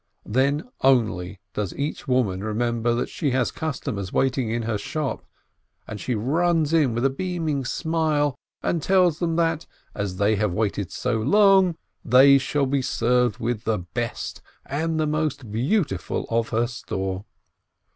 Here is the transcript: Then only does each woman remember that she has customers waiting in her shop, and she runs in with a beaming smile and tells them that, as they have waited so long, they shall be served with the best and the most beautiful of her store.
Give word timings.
Then 0.25 0.67
only 0.81 1.39
does 1.53 1.75
each 1.75 2.07
woman 2.07 2.43
remember 2.43 2.95
that 2.95 3.07
she 3.07 3.29
has 3.37 3.51
customers 3.51 4.11
waiting 4.11 4.49
in 4.49 4.63
her 4.63 4.79
shop, 4.79 5.23
and 5.85 5.99
she 6.01 6.15
runs 6.15 6.73
in 6.73 6.95
with 6.95 7.05
a 7.05 7.09
beaming 7.11 7.63
smile 7.65 8.33
and 8.63 8.81
tells 8.81 9.19
them 9.19 9.35
that, 9.35 9.67
as 9.93 10.17
they 10.17 10.37
have 10.37 10.55
waited 10.55 10.91
so 10.91 11.17
long, 11.19 11.75
they 12.03 12.39
shall 12.39 12.65
be 12.65 12.81
served 12.81 13.37
with 13.37 13.63
the 13.65 13.77
best 13.77 14.41
and 14.65 14.99
the 14.99 15.05
most 15.05 15.51
beautiful 15.51 16.25
of 16.31 16.49
her 16.49 16.65
store. 16.65 17.25